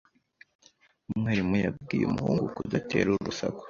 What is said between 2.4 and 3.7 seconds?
kudatera urusaku.